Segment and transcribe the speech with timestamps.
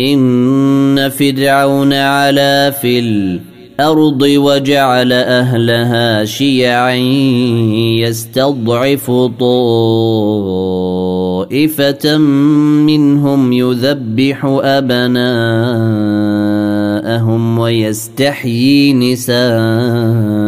[0.00, 6.94] إن فرعون علا في الأرض وجعل أهلها شيعا
[8.00, 9.76] يستضعف طائفة
[12.86, 15.18] منهم يذبح أبناءهم
[17.58, 20.44] ويستحيي نساءهم.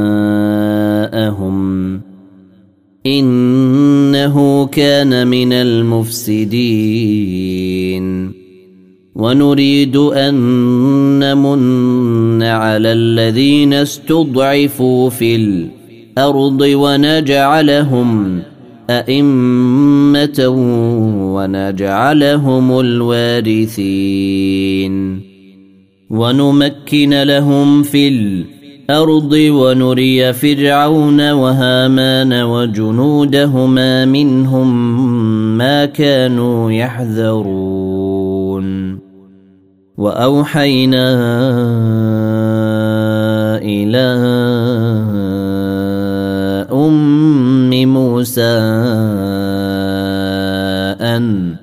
[3.06, 6.86] إنه كان من المفسدين
[9.14, 10.34] ونريد أن
[11.18, 18.42] نمن على الذين استضعفوا في الأرض ونجعلهم
[18.90, 20.48] أئمة
[21.34, 24.16] ونجعلهم الوارثين
[26.10, 28.55] ونمكن لهم في الأرض
[29.50, 34.98] ونري فرعون وهامان وجنودهما منهم
[35.58, 37.86] ما كانوا يحذرون.
[39.98, 41.06] وأوحينا
[43.62, 44.06] إلى
[46.72, 48.42] أم موسى
[51.00, 51.54] أن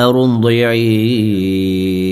[0.00, 2.11] أرضعيه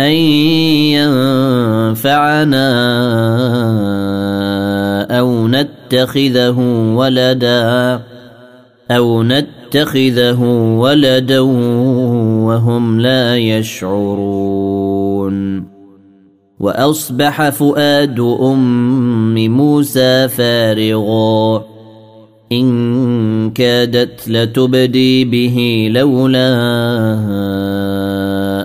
[0.00, 0.12] أن
[1.92, 2.70] ينفعنا
[5.18, 6.58] أو نتخذه
[6.94, 8.00] ولدا
[8.90, 10.42] أو نتخذه
[10.78, 14.90] ولدا وهم لا يشعرون
[16.60, 21.64] وأصبح فؤاد أم موسى فارغا
[22.52, 26.50] إن كادت لتبدي به لولا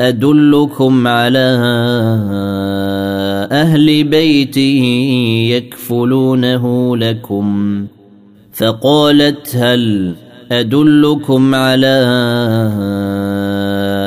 [0.00, 1.58] أدلكم على
[3.52, 4.56] أهل بيت
[5.56, 7.86] يكفلونه لكم
[8.52, 10.14] فقالت هل
[10.52, 12.06] أدلكم على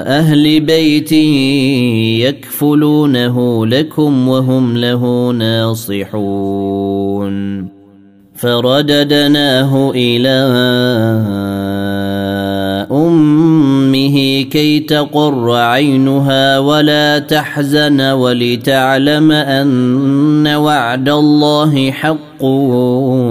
[0.07, 1.12] أهل بيت
[2.22, 6.85] يكفلونه لكم وهم له ناصحون
[8.35, 10.38] فرددناه إلى
[12.96, 22.44] امه كي تقر عينها ولا تحزن ولتعلم أن وعد الله حق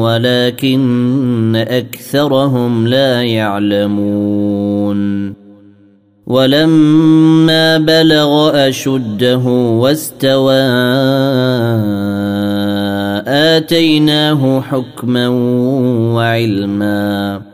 [0.03, 5.05] ولكن أكثرهم لا يعلمون.
[6.27, 9.43] ولما بلغ أشده
[9.81, 10.63] واستوى
[13.29, 15.29] آتيناه حكما
[16.15, 17.54] وعلما.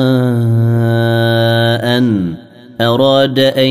[2.87, 3.69] أراد أن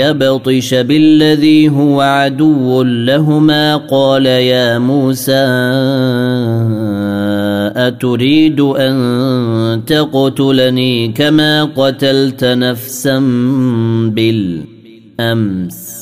[0.00, 5.46] يبطش بالذي هو عدو لهما قال يا موسى
[7.76, 13.18] أتريد أن تقتلني كما قتلت نفسا
[14.14, 15.96] بالأمس؟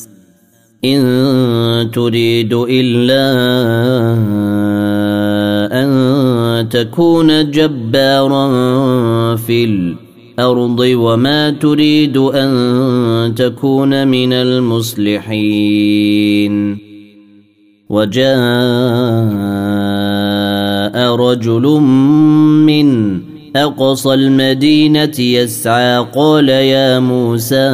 [0.84, 3.24] إن تريد إلا
[5.72, 8.46] أن تكون جبارا
[9.36, 10.03] في الأرض
[10.38, 15.64] الأرض وما تريد أن تكون من المصلحين.
[17.90, 18.24] وجاء
[21.16, 21.62] رجل
[22.66, 23.20] من
[23.56, 27.68] أقصى المدينة يسعى قال يا موسى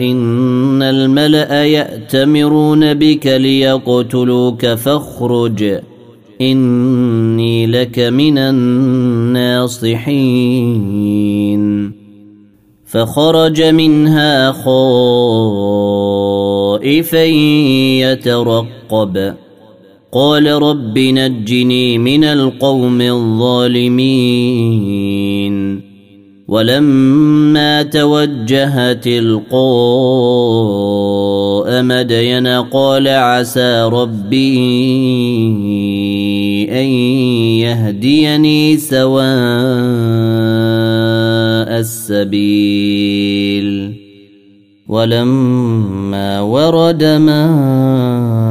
[0.00, 5.89] إن الملأ يأتمرون بك ليقتلوك فاخرج.
[6.40, 10.00] إني لك من الناصحين.
[12.86, 14.84] فخرج منها خائفا
[18.02, 19.34] يترقب.
[20.12, 24.30] قال رب نجني من القوم الظالمين.
[26.48, 31.29] ولما توجه تلقاء
[31.72, 34.58] مدين قال عسى ربي
[36.70, 36.86] أن
[37.64, 39.20] يهديني سواء
[41.80, 43.70] السبيل.
[44.88, 48.50] ولما ورد ماء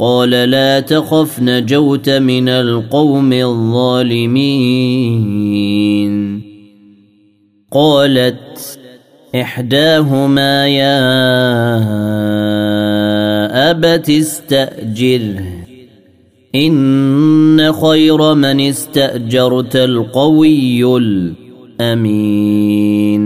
[0.00, 4.50] قال لا تخف نجوت من القوم الظالمين.
[7.72, 8.78] قالت
[9.34, 11.00] إحداهما يا
[13.70, 15.44] أبت استأجره
[16.54, 20.96] إن خير من استأجرت القوي
[21.80, 23.20] الأمين.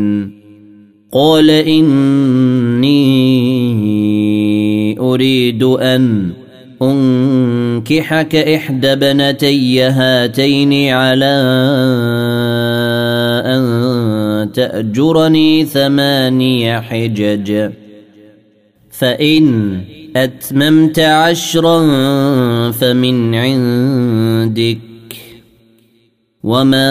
[1.12, 2.94] قال إني
[5.00, 6.43] أريد أن
[6.90, 11.34] أنكحك إحدى بنتي هاتين على
[13.46, 17.70] أن تأجرني ثماني حجج.
[18.90, 19.80] فإن
[20.16, 21.80] أتممت عشرا
[22.70, 24.78] فمن عندك.
[26.42, 26.90] وما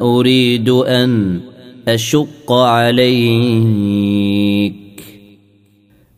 [0.00, 1.40] أريد أن
[1.88, 3.92] أشق عليك.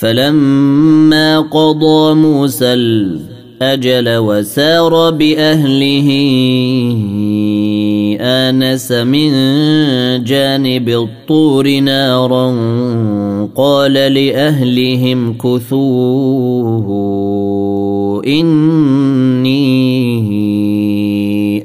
[0.00, 6.08] فلما قضى موسى الأجل وسار بأهله
[8.20, 9.30] آنس من
[10.24, 12.46] جانب الطور نارا
[13.56, 16.90] قال لأهلهم كثوه
[18.26, 19.60] إني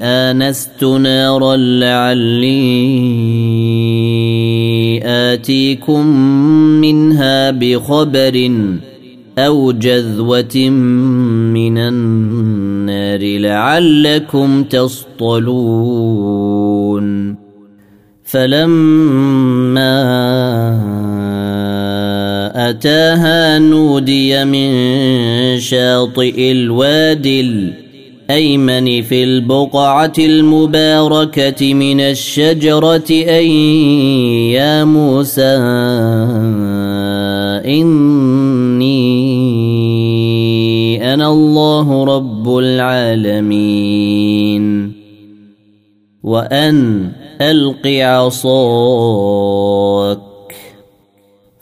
[0.02, 2.76] آنست نارا لعلي
[5.36, 6.08] آتيكم
[6.82, 8.52] منها بخبر
[9.38, 10.70] أو جذوة
[11.54, 15.86] من النار لعلكم تصطلون
[18.24, 19.96] فلما
[22.70, 24.70] أتاها نودي من
[25.60, 27.85] شاطئ الوادي
[28.30, 35.56] الأيمن في البقعة المباركة من الشجرة أي يا موسى
[37.66, 38.96] إني
[41.14, 43.86] أنا الله رب العالمين.
[46.24, 49.75] وأن ألق عصاك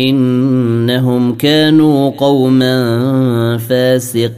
[0.00, 4.34] إنهم كانوا قوما فاسقين.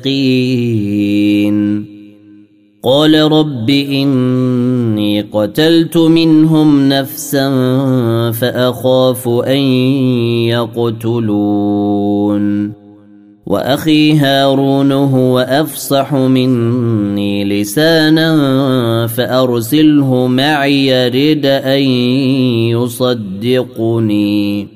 [2.82, 7.50] قال رب إني قتلت منهم نفسا
[8.30, 9.58] فأخاف أن
[10.46, 12.72] يقتلون.
[13.46, 21.82] وأخي هارون هو أفصح مني لسانا فأرسله معي يرد أن
[23.62, 24.75] يصدقني.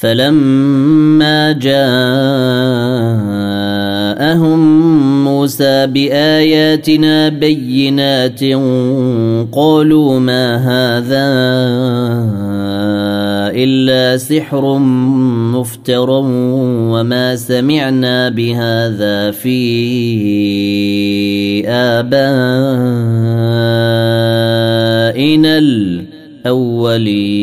[0.00, 1.80] فلما جاءهم
[5.24, 8.40] موسى بآياتنا بينات
[9.52, 11.30] قالوا ما هذا
[13.54, 14.78] إلا سحر
[15.52, 19.60] مفتر وما سمعنا بهذا في
[21.68, 22.38] آبائنا
[26.46, 27.40] الأولين.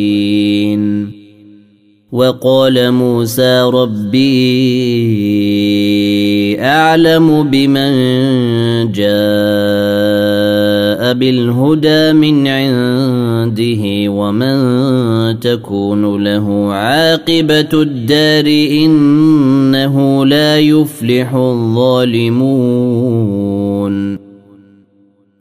[2.18, 4.18] وقال موسى ربي
[6.62, 7.92] أعلم بمن
[8.92, 9.08] جاء
[11.14, 14.58] بالهدى من عنده ومن
[15.40, 18.46] تكون له عاقبة الدار
[18.86, 22.68] إنه لا يفلح الظالمون.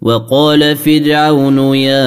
[0.02, 2.06] وقال فرعون يا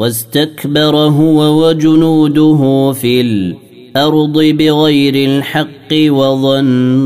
[0.00, 6.96] واستكبر هو وجنوده في الأرض بغير الحق وظنوا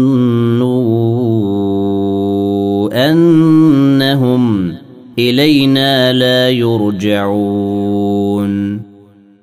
[3.10, 4.74] أنهم
[5.18, 7.94] إلينا لا يرجعون.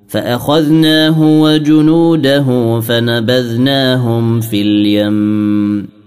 [0.07, 6.00] فأخذناه وجنوده فنبذناهم في اليم.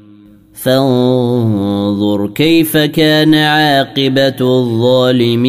[0.64, 5.44] فانظر كيف كان عاقبة الظالمين.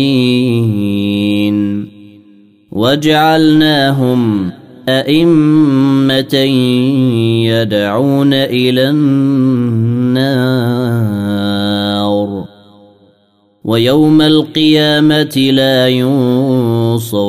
[2.72, 4.52] وجعلناهم
[4.90, 6.36] أئمة
[7.46, 10.16] يدعون إلى النار.
[13.64, 17.26] ويوم القيامة لا ينصرون.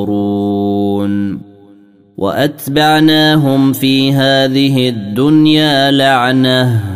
[2.16, 6.96] وأتبعناهم في هذه الدنيا لعنة.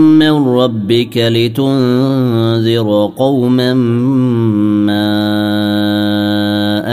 [0.63, 3.73] ربك لتنذر قوما
[4.87, 5.11] ما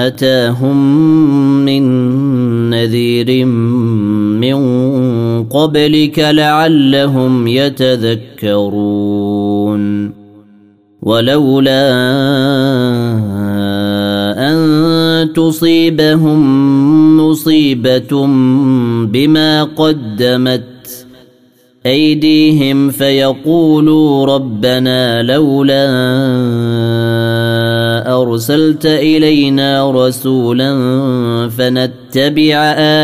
[0.06, 0.76] أتاهم
[1.64, 1.82] من
[2.70, 4.58] نذير من
[5.44, 8.98] قبلك لعلهم يتذكرون.
[11.02, 11.90] ولولا
[14.38, 16.40] أن تصيبهم
[17.20, 18.26] مصيبة
[19.06, 20.77] بما قدمت
[21.88, 25.88] أيديهم فيقولوا ربنا لولا
[28.22, 30.70] أرسلت إلينا رسولا
[31.48, 32.56] فنتبع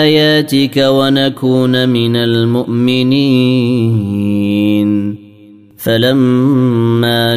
[0.02, 3.54] آياتك ونكون من المؤمنين.
[5.76, 7.36] فلما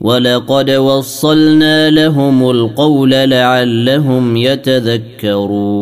[0.00, 5.78] ولقد وصلنا لهم القول لعلهم يتذكرون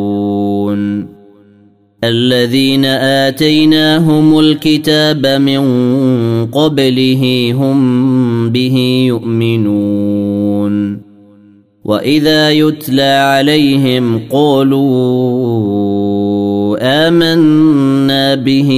[2.05, 5.61] الذين اتيناهم الكتاب من
[6.46, 11.07] قبله هم به يؤمنون
[11.85, 14.76] واذا يتلى عليهم قالوا
[16.81, 18.70] امنا به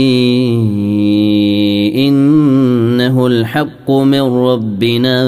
[1.95, 5.19] انه الحق من ربنا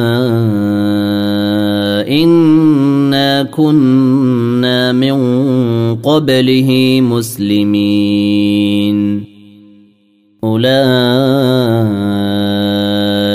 [2.09, 5.17] إنا كنا من
[5.97, 8.51] قبله مسلمين.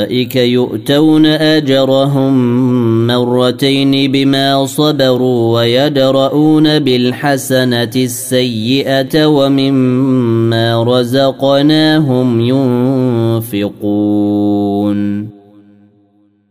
[0.06, 2.34] أولئك يؤتون أجرهم
[3.08, 12.41] مرتين بما صبروا ويدرؤون بالحسنة السيئة ومما رزقناهم
[13.52, 15.30] ينفقون.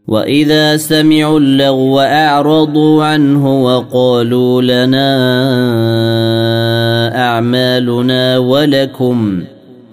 [0.09, 5.11] وإذا سمعوا اللغو أعرضوا عنه وقالوا لنا
[7.17, 9.43] أعمالنا ولكم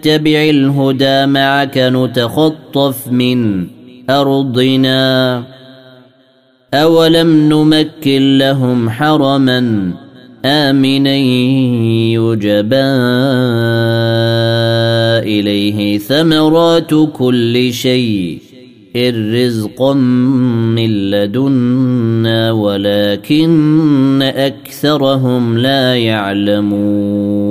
[0.00, 3.66] نتبع الهدى معك نتخطف من
[4.10, 5.44] أرضنا.
[6.74, 9.90] أولم نمكن لهم حرما
[10.44, 11.16] آمنا
[12.16, 12.76] يجبى
[15.40, 18.38] إليه ثمرات كل شيء
[18.96, 27.50] الرزق من لدنا ولكن أكثرهم لا يعلمون.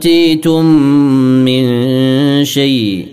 [0.00, 0.64] أوتيتم
[1.44, 1.64] من
[2.44, 3.06] شيء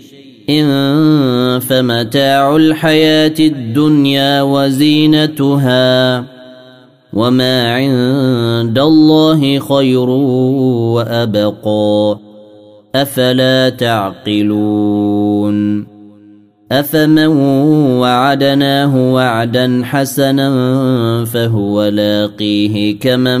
[0.50, 6.24] إن فمتاع الحياة الدنيا وزينتها
[7.12, 10.08] وما عند الله خير
[10.96, 12.18] وأبقى
[12.94, 15.08] أفلا تعقلون
[16.72, 17.26] أفمن
[18.00, 23.40] وعدناه وعدا حسنا فهو لاقيه كمن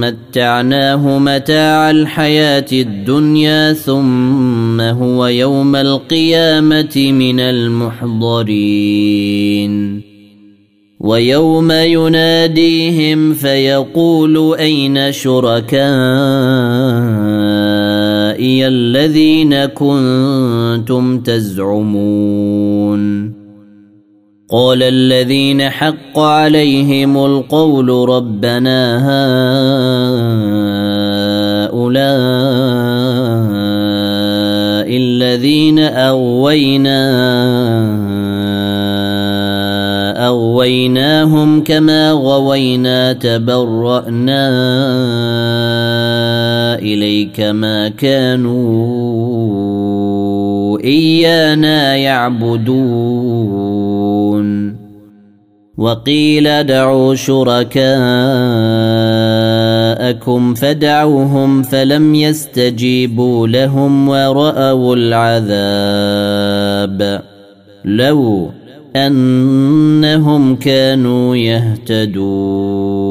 [0.00, 8.90] متعناه متاع الحياة الدنيا ثم هو يوم القيامة من المحضرين.
[11.00, 15.12] ويوم يناديهم فيقول أين
[18.40, 23.00] شركائي الذين كنتم تزعمون.
[24.50, 28.98] قال الذين حق عليهم القول ربنا
[31.70, 32.00] هؤلاء
[34.90, 37.00] الذين أغوينا
[40.26, 44.50] أغويناهم كما غوينا تبرأنا
[46.80, 49.40] إليك ما كانوا
[50.80, 53.60] إيانا يعبدون.
[55.78, 57.90] وقيل دعوا شركاءكم
[60.54, 66.40] فدعوهم فلم يستجيبوا لهم ورأوا العذاب.
[67.84, 68.50] لو
[68.96, 73.10] أنهم كانوا يهتدون.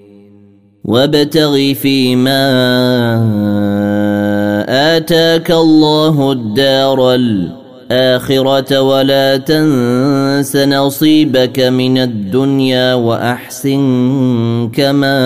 [0.91, 2.43] وابتغ فيما
[4.97, 13.79] آتاك الله الدار الآخرة ولا تنس نصيبك من الدنيا وأحسن
[14.73, 15.19] كما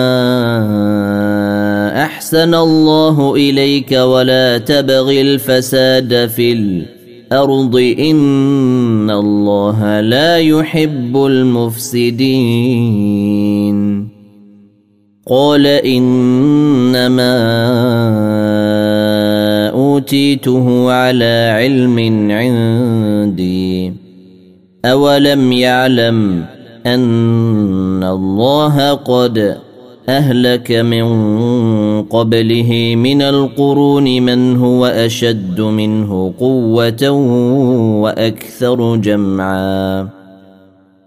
[2.04, 12.36] أحسن الله إليك ولا تبغ الفساد في الأرض إن الله لا يحب المفسدين
[15.28, 17.34] قال إنما
[19.70, 21.98] أوتيته على علم
[22.30, 23.92] عندي.
[24.84, 26.44] أولم يعلم
[26.86, 29.56] أن الله قد
[30.08, 31.06] أهلك من
[32.02, 37.10] قبله من القرون من هو أشد منه قوة
[38.00, 40.15] وأكثر جمعا.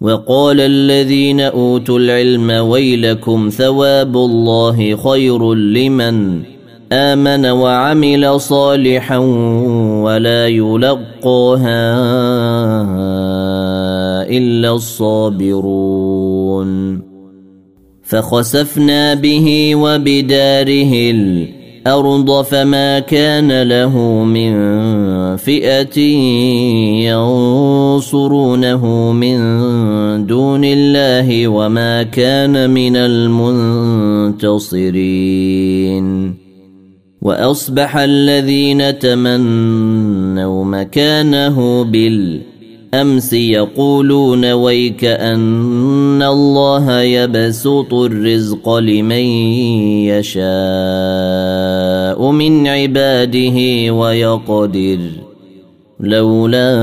[0.00, 6.42] وقال الذين أوتوا العلم ويلكم ثواب الله خير لمن
[6.92, 9.16] آمن وعمل صالحا
[10.04, 11.98] ولا يلقاها
[14.30, 16.18] إلا الصابرون
[18.02, 21.12] فخسفنا به وبداره
[21.88, 24.52] الأرض فما كان له من
[25.36, 26.00] فئة
[27.08, 29.36] ينصرونه من
[30.26, 34.38] دون الله وما كان من المنتصرين.
[37.22, 41.84] وأصبح الذين تمنوا مكانه
[42.92, 49.24] بالامس يقولون ويك أن الله يبسط الرزق لمن
[50.08, 50.40] يشاء
[52.30, 54.98] من عباده ويقدر.
[56.00, 56.74] لولا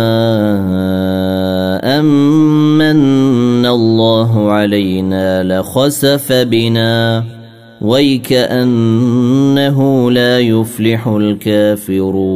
[1.99, 7.23] أمن الله علينا لخسف بنا.
[7.81, 9.31] ويكأنه
[10.11, 12.35] لا يفلح الكافرون.